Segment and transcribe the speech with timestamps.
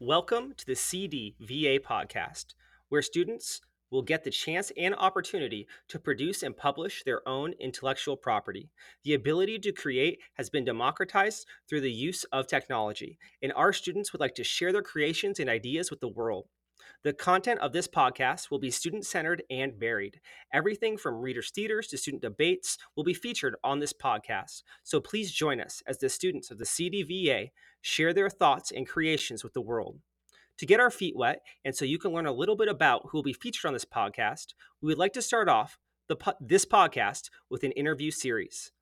[0.00, 2.52] Welcome to the CDVA podcast,
[2.90, 8.14] where students will get the chance and opportunity to produce and publish their own intellectual
[8.14, 8.68] property.
[9.04, 14.12] The ability to create has been democratized through the use of technology, and our students
[14.12, 16.44] would like to share their creations and ideas with the world.
[17.02, 20.20] The content of this podcast will be student centered and varied.
[20.52, 24.62] Everything from readers' theaters to student debates will be featured on this podcast.
[24.82, 29.44] So please join us as the students of the CDVA share their thoughts and creations
[29.44, 30.00] with the world.
[30.58, 33.18] To get our feet wet, and so you can learn a little bit about who
[33.18, 35.78] will be featured on this podcast, we would like to start off
[36.08, 38.72] the, this podcast with an interview series.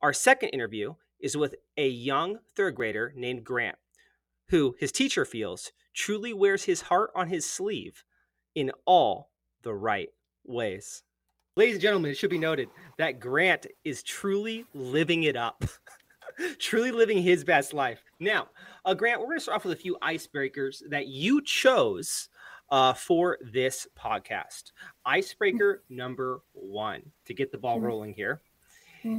[0.00, 3.76] Our second interview is with a young third grader named Grant,
[4.48, 8.04] who his teacher feels truly wears his heart on his sleeve
[8.54, 9.30] in all
[9.62, 10.08] the right
[10.44, 11.02] ways.
[11.56, 15.64] Ladies and gentlemen, it should be noted that Grant is truly living it up.
[16.58, 18.02] truly living his best life.
[18.20, 18.48] Now,
[18.84, 22.28] uh, Grant, we're going to start off with a few icebreakers that you chose
[22.70, 24.72] uh, for this podcast.
[25.04, 28.42] Icebreaker number one to get the ball rolling here.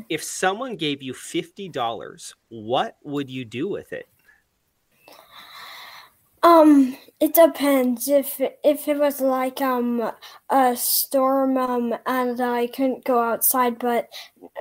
[0.09, 4.07] If someone gave you $50, what would you do with it?
[6.43, 8.07] Um, it depends.
[8.07, 10.11] If if it was like um
[10.49, 14.07] a storm um and I couldn't go outside, but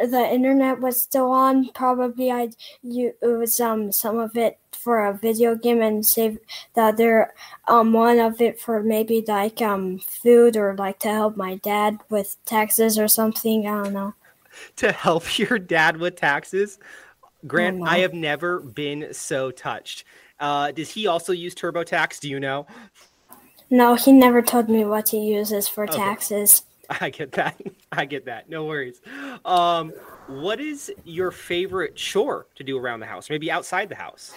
[0.00, 5.54] the internet was still on, probably I'd use um some of it for a video
[5.54, 6.38] game and save
[6.74, 7.32] the other
[7.68, 11.98] um one of it for maybe like um food or like to help my dad
[12.10, 13.68] with taxes or something.
[13.68, 14.14] I don't know.
[14.76, 16.80] To help your dad with taxes,
[17.46, 20.04] Grant, I, I have never been so touched
[20.40, 22.20] uh, does he also use TurboTax?
[22.20, 22.66] Do you know?
[23.70, 25.96] No, he never told me what he uses for okay.
[25.96, 26.62] taxes.
[27.00, 27.60] I get that.
[27.92, 28.48] I get that.
[28.48, 29.00] No worries.
[29.44, 29.92] Um,
[30.26, 33.28] what is your favorite chore to do around the house?
[33.30, 34.32] Maybe outside the house.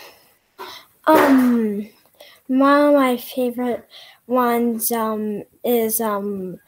[1.06, 1.90] Um,
[2.48, 3.88] one of my favorite
[4.28, 6.60] ones um is um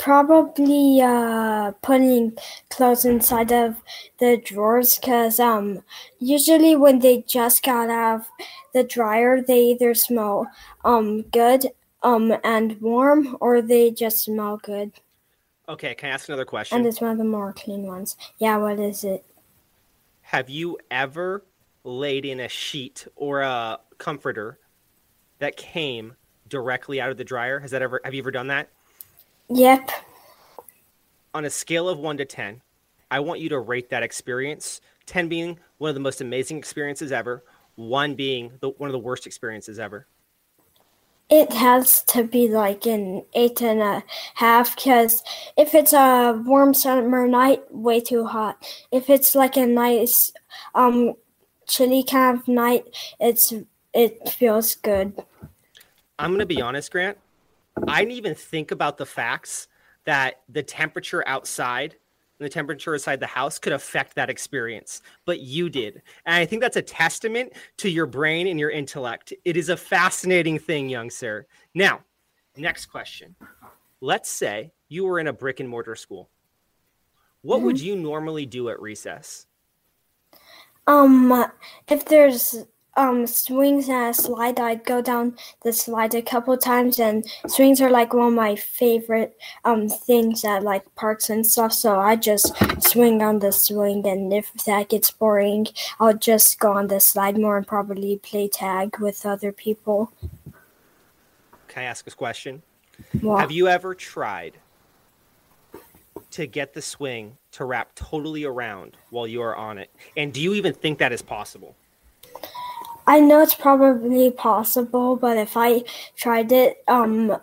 [0.00, 2.32] probably uh, putting
[2.70, 3.76] clothes inside of
[4.18, 5.82] the drawers because um,
[6.18, 8.26] usually when they just got out of
[8.72, 10.50] the dryer, they either smell
[10.86, 11.66] um, good
[12.02, 14.90] um, and warm or they just smell good.
[15.68, 16.78] Okay, can I ask another question?
[16.78, 18.16] And it's one of the more clean ones.
[18.38, 19.24] Yeah, what is it?
[20.22, 21.44] Have you ever
[21.84, 24.58] laid in a sheet or a comforter
[25.40, 26.16] that came
[26.48, 27.60] directly out of the dryer?
[27.60, 28.70] Has that ever have you ever done that?
[29.50, 29.90] Yep.
[31.34, 32.62] On a scale of one to 10,
[33.10, 37.10] I want you to rate that experience 10 being one of the most amazing experiences
[37.10, 37.42] ever,
[37.74, 40.06] one being the, one of the worst experiences ever.
[41.28, 45.22] It has to be like an eight and a half because
[45.56, 48.64] if it's a warm summer night, way too hot.
[48.90, 50.32] If it's like a nice,
[50.74, 51.14] um,
[51.68, 52.84] chilly kind of night,
[53.20, 53.52] it's
[53.94, 55.24] it feels good.
[56.18, 57.16] I'm gonna be honest, Grant.
[57.88, 59.68] I didn't even think about the facts
[60.04, 61.96] that the temperature outside
[62.38, 66.02] and the temperature inside the house could affect that experience, but you did.
[66.24, 69.32] And I think that's a testament to your brain and your intellect.
[69.44, 71.46] It is a fascinating thing, young sir.
[71.74, 72.00] Now,
[72.56, 73.36] next question.
[74.00, 76.30] Let's say you were in a brick and mortar school.
[77.42, 77.66] What mm-hmm.
[77.66, 79.46] would you normally do at recess?
[80.86, 81.46] Um,
[81.88, 82.64] if there's
[82.96, 84.58] um swings and a slide.
[84.60, 88.56] I'd go down the slide a couple times, and swings are like one of my
[88.56, 91.72] favorite um things at like parks and stuff.
[91.72, 95.68] So I just swing on the swing, and if that gets boring,
[95.98, 100.12] I'll just go on the slide more and probably play tag with other people.
[101.68, 102.62] Can I ask a question?
[103.20, 103.40] What?
[103.40, 104.58] Have you ever tried
[106.32, 109.90] to get the swing to wrap totally around while you are on it?
[110.16, 111.76] And do you even think that is possible?
[113.10, 115.82] I know it's probably possible, but if I
[116.14, 117.36] tried it, um,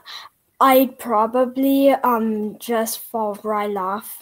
[0.62, 4.22] I'd probably um just fall right off.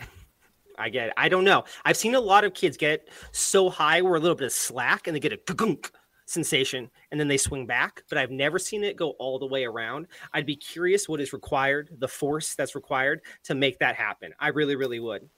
[0.79, 1.13] I get it.
[1.17, 1.65] I don't know.
[1.85, 5.05] I've seen a lot of kids get so high where a little bit of slack
[5.05, 5.91] and they get a gunk
[6.25, 9.65] sensation and then they swing back, but I've never seen it go all the way
[9.65, 10.07] around.
[10.33, 14.33] I'd be curious what is required, the force that's required to make that happen.
[14.39, 15.29] I really, really would.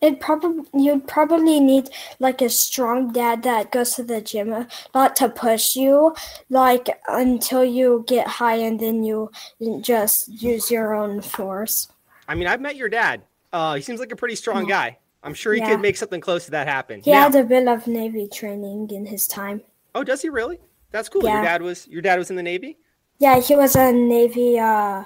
[0.00, 4.68] It probably you'd probably need like a strong dad that goes to the gym a
[4.94, 6.14] lot to push you,
[6.50, 9.30] like until you get high, and then you
[9.80, 11.88] just use your own force.
[12.28, 13.22] I mean, I've met your dad.
[13.52, 14.98] Uh, he seems like a pretty strong guy.
[15.22, 15.70] I'm sure he yeah.
[15.70, 17.00] could make something close to that happen.
[17.02, 19.62] He now, had a bit of Navy training in his time.
[19.94, 20.58] Oh, does he really?
[20.90, 21.24] That's cool.
[21.24, 21.34] Yeah.
[21.34, 22.78] Your dad was your dad was in the Navy.
[23.18, 25.04] Yeah, he was a Navy uh,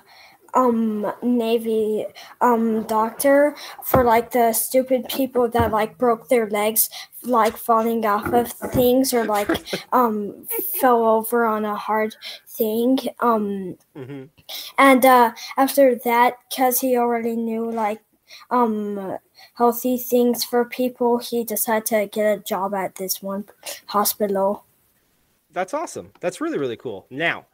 [0.57, 2.07] um navy
[2.41, 3.55] um doctor
[3.85, 6.89] for like the stupid people that like broke their legs
[7.23, 9.49] like falling off of things or like
[9.93, 10.47] um
[10.81, 12.17] fell over on a hard
[12.49, 14.25] thing um hmm
[14.79, 18.01] and uh after that because he already knew like
[18.51, 19.19] um
[19.55, 23.45] healthy things for people he decided to get a job at this one
[23.87, 24.65] hospital
[25.53, 26.13] That's awesome.
[26.21, 27.07] That's really, really cool.
[27.09, 27.47] Now,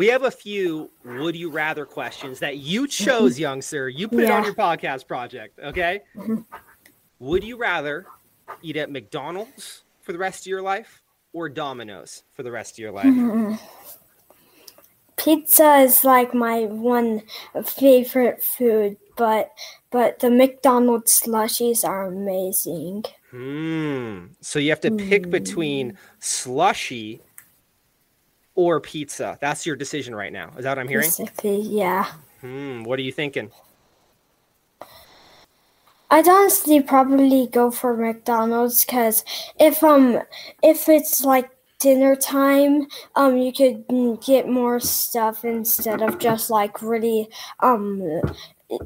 [0.00, 3.86] we have a few would you rather questions that you chose, young sir.
[3.88, 6.00] You put it on your podcast project, okay?
[6.16, 6.46] Mhm.
[7.18, 8.06] Would you rather
[8.62, 11.02] eat at McDonald's for the rest of your life
[11.34, 13.04] or Domino's for the rest of your life?
[13.04, 13.60] Mhm.
[15.18, 17.20] Pizza is like my one
[17.62, 19.50] favorite food, but
[19.90, 23.04] but the McDonald's slushies are amazing.
[23.30, 24.28] Hmm.
[24.40, 27.20] So you have to pick between slushy
[28.60, 29.38] or pizza.
[29.40, 30.52] That's your decision right now.
[30.58, 31.06] Is that what I'm hearing?
[31.06, 32.12] Basically, yeah.
[32.42, 32.82] Hmm.
[32.82, 33.50] What are you thinking?
[36.10, 39.24] I'd honestly probably go for McDonald's because
[39.58, 40.20] if um
[40.62, 41.48] if it's like
[41.78, 42.86] dinner time,
[43.16, 43.84] um you could
[44.20, 47.30] get more stuff instead of just like really
[47.60, 48.20] um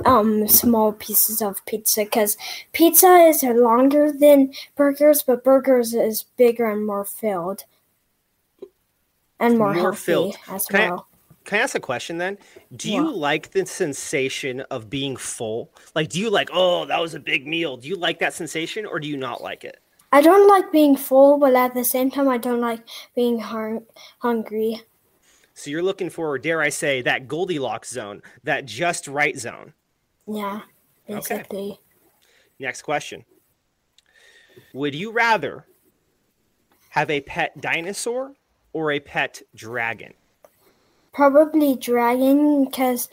[0.05, 2.37] um small pieces of pizza because
[2.73, 7.65] pizza is longer than burgers, but burgers is bigger and more filled
[9.45, 10.37] and more, More healthy filled.
[10.49, 10.99] as Can I-
[11.45, 12.39] Can I ask a question then?
[12.75, 15.71] Do you like the sensation of being full?
[15.95, 17.77] Like, do you like, oh, that was a big meal?
[17.77, 19.79] Do you like that sensation or do you not like it?
[20.11, 22.81] I don't like being full, but at the same time, I don't like
[23.15, 23.85] being hung-
[24.21, 24.81] hungry.
[25.53, 29.75] So you're looking for, dare I say, that Goldilocks zone, that just right zone.
[30.27, 30.63] Yeah,
[31.11, 31.79] Okay.
[32.59, 33.27] Next question.
[34.73, 35.67] Would you rather
[36.91, 38.35] have a pet dinosaur
[38.75, 40.13] or a pet dragon?
[41.15, 43.09] Probably dragon, because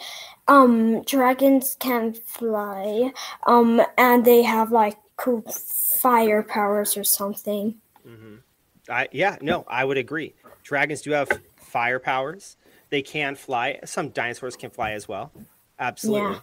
[0.48, 3.13] um, dragons can fly,
[3.46, 5.44] um, and they have like cool
[6.02, 7.75] fire powers or something.
[8.04, 8.38] hmm
[8.90, 10.34] I, yeah, no, I would agree.
[10.63, 12.58] Dragons do have fire powers.
[12.90, 13.80] They can fly.
[13.86, 15.31] Some dinosaurs can fly as well.
[15.80, 16.40] Absolutely.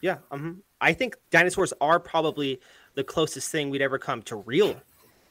[0.00, 0.18] Yeah.
[0.32, 0.58] mhm.
[0.80, 2.60] I think dinosaurs are probably
[2.94, 4.76] the closest thing we'd ever come to real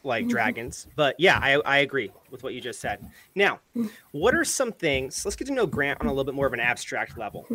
[0.03, 0.29] like Mhm.
[0.29, 0.87] dragons.
[0.95, 3.05] But yeah, I, I agree with what you just said.
[3.35, 3.59] Now,
[4.11, 5.25] what are some things?
[5.25, 7.45] Let's get to know Grant on a little bit more of an abstract level.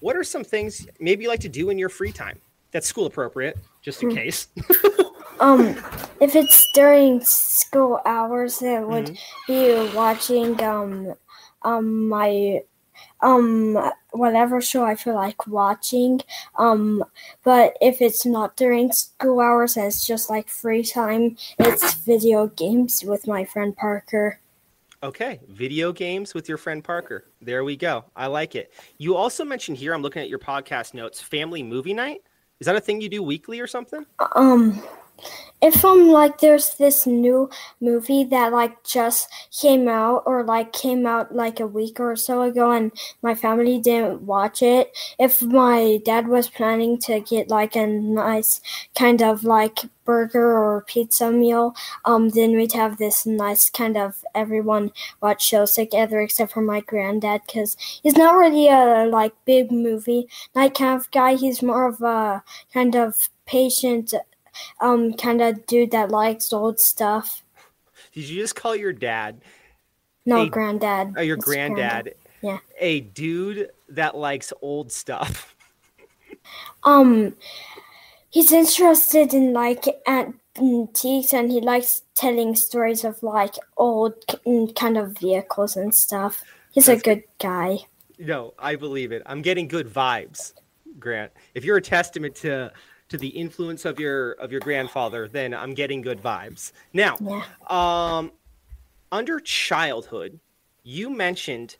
[0.00, 3.06] What are some things maybe you like to do in your free time that's school
[3.06, 4.48] appropriate, just in case?
[5.40, 5.74] Um,
[6.20, 9.16] if it's during school hours, it would
[9.48, 11.14] be watching um,
[11.62, 12.60] um my
[13.20, 16.20] um whatever show I feel like watching.
[16.58, 17.04] Um,
[17.42, 22.48] but if it's not during school hours and it's just like free time, it's video
[22.48, 24.40] games with my friend Parker.
[25.02, 27.24] Okay, video games with your friend Parker.
[27.40, 28.04] There we go.
[28.14, 28.72] I like it.
[28.98, 32.20] You also mentioned here, I'm looking at your podcast notes, family movie night.
[32.58, 34.04] Is that a thing you do weekly or something?
[34.36, 34.82] Um,
[35.62, 37.48] if um like there's this new
[37.80, 39.28] movie that like just
[39.60, 43.78] came out or like came out like a week or so ago and my family
[43.78, 48.60] didn't watch it if my dad was planning to get like a nice
[48.96, 51.74] kind of like burger or pizza meal
[52.04, 54.90] um then we'd have this nice kind of everyone
[55.20, 60.26] watch shows together except for my granddad because he's not really a like big movie
[60.54, 61.34] night kind of guy.
[61.34, 64.14] He's more of a kind of patient
[64.80, 67.42] um kind of dude that likes old stuff.
[68.12, 69.40] Did you just call your dad,
[70.26, 71.14] No, Hey, granddad.
[71.16, 72.58] or your It's granddad, Yeah.
[72.78, 75.54] a dude that likes old stuff?
[76.84, 77.36] Um,
[78.30, 84.14] he's interested in like antiques, and he likes telling stories of like old
[84.74, 86.42] kind of vehicles and stuff.
[86.72, 87.78] He's That's a good guy.
[88.18, 89.22] No, I believe it.
[89.26, 90.52] I'm getting good vibes,
[90.98, 91.32] Grant.
[91.54, 92.72] If you're a testament to
[93.10, 96.72] to the influence of your of your grandfather, then I'm getting good vibes.
[96.92, 97.44] Now, Yeah.
[97.68, 98.32] um,
[99.12, 100.40] under childhood,
[100.82, 101.76] you mentioned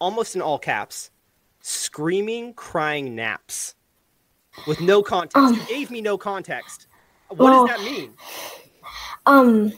[0.00, 1.10] almost in all caps,
[1.60, 3.74] screaming, crying naps
[4.66, 5.36] with no context.
[5.36, 6.86] Um, you gave me no context.
[7.28, 8.14] What does that mean?
[9.26, 9.72] Um,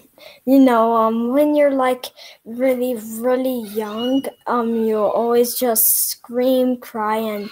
[0.44, 2.06] you know, um, when you're like
[2.44, 7.50] really, really young, um, you always just scream, cry, and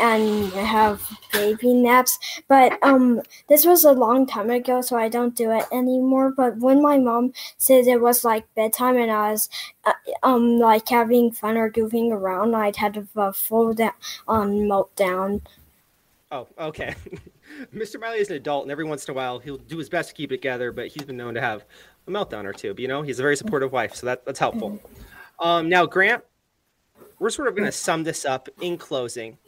[0.00, 2.18] and have baby naps.
[2.48, 6.32] But um, this was a long time ago, so I don't do it anymore.
[6.36, 9.48] But when my mom says it was like bedtime and I was
[9.84, 13.92] uh, um like having fun or goofing around, I'd had a full down
[14.28, 15.40] on meltdown.
[16.30, 16.94] Oh, okay.
[17.74, 18.00] Mr.
[18.00, 20.14] Miley is an adult, and every once in a while he'll do his best to
[20.14, 21.64] keep it together, but he's been known to have
[22.06, 22.74] a meltdown or two.
[22.74, 24.80] But you know, he's a very supportive wife, so that, that's helpful.
[25.38, 26.22] Um, now, Grant,
[27.18, 29.38] we're sort of going to sum this up in closing.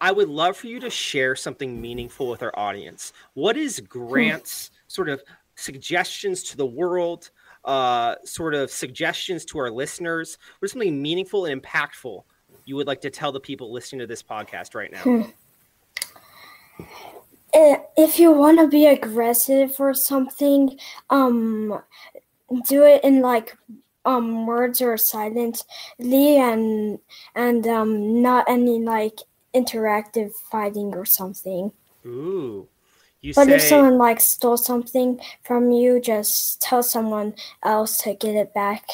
[0.00, 3.12] I would love for you to share something meaningful with our audience.
[3.34, 5.22] What is Grant's sort of
[5.54, 7.30] suggestions to the world,
[7.64, 10.36] uh, sort of suggestions to our listeners?
[10.58, 12.22] What is something meaningful and impactful
[12.66, 15.26] you would like to tell the people listening to this podcast right now?
[17.96, 21.82] If you want to be aggressive or something, um,
[22.68, 23.56] do it in like
[24.04, 26.98] um words or silently and
[27.34, 29.18] and um not any like
[29.54, 31.72] interactive fighting or something.
[32.04, 32.68] Ooh.
[33.22, 33.54] You but say...
[33.54, 37.34] if someone like stole something from you, just tell someone
[37.64, 38.84] else to get it back.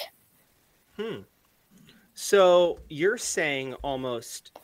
[0.96, 1.20] Hmm.
[2.14, 4.58] So you're saying almost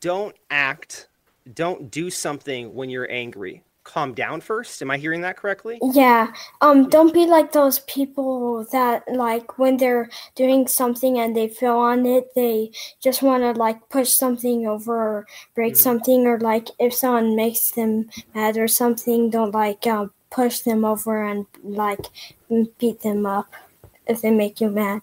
[0.00, 1.08] don't act,
[1.54, 3.62] don't do something when you're angry.
[3.84, 4.80] Calm down first.
[4.80, 5.80] Am i hearing that correctly?
[5.82, 6.32] Yeah.
[6.60, 11.78] Um don't be like those people that like when they're doing something and they feel
[11.78, 12.70] on it they
[13.00, 15.80] just want to like push something over or break mm-hmm.
[15.80, 20.84] something or like if someone makes them mad or something don't like uh, push them
[20.84, 22.06] over and like
[22.78, 23.52] beat them up
[24.06, 25.02] if they make you mad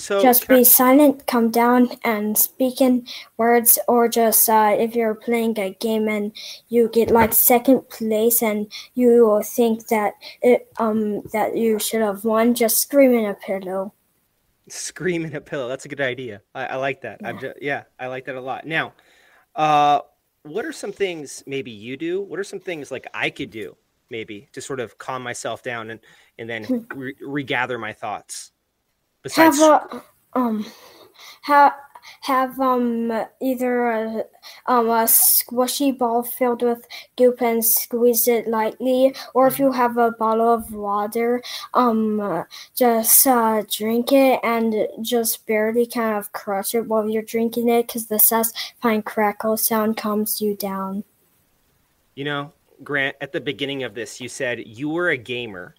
[0.00, 5.14] so just be silent, come down, and speak in words, or just uh, if you're
[5.14, 6.32] playing a game and
[6.68, 12.24] you get like second place and you think that it um that you should have
[12.24, 13.92] won, just scream in a pillow.
[14.68, 15.68] Scream in a pillow.
[15.68, 16.42] That's a good idea.
[16.54, 17.18] I, I like that.
[17.20, 17.28] Yeah.
[17.28, 18.66] I'm just, yeah, I like that a lot.
[18.66, 18.92] Now,
[19.56, 20.00] uh,
[20.44, 22.22] what are some things maybe you do?
[22.22, 23.76] What are some things like I could do
[24.10, 26.00] maybe to sort of calm myself down and
[26.38, 28.52] and then re- regather my thoughts?
[29.22, 30.02] Besides, have a
[30.38, 30.66] um,
[31.42, 31.74] have
[32.22, 34.24] have um either a
[34.66, 36.86] um a squishy ball filled with
[37.16, 39.76] goop and squeeze it lightly, or if you mm-hmm.
[39.76, 41.42] have a bottle of water,
[41.74, 47.68] um just uh, drink it and just barely kind of crush it while you're drinking
[47.68, 51.04] it, because the satisfying crackle sound calms you down.
[52.14, 55.74] You know, Grant, at the beginning of this, you said you were a gamer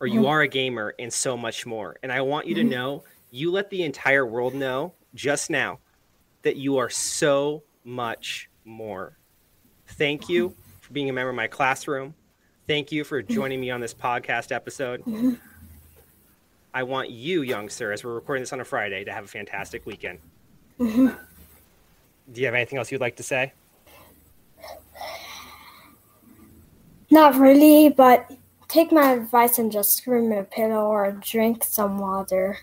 [0.00, 0.28] or you mm-hmm.
[0.28, 1.96] are a gamer and so much more.
[2.02, 2.70] And I want you to mm-hmm.
[2.70, 5.78] know, you let the entire world know just now
[6.42, 9.16] that you are so much more.
[9.86, 12.14] Thank you for being a member of my classroom.
[12.66, 13.32] Thank you for mm-hmm.
[13.32, 15.02] joining me on this podcast episode.
[16.72, 19.28] I want you, young sir, as we're recording this on a Friday, to have a
[19.28, 20.18] fantastic weekend.
[20.78, 21.14] Do
[22.32, 23.52] you have anything else you'd like to say?
[27.10, 28.30] Not really, but
[28.70, 32.58] take my advice and just scream in a pillow or drink some water.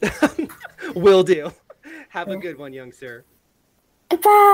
[0.94, 1.50] Will do.
[2.10, 3.24] Have a good one, young sir.
[4.08, 4.46] Goodbye.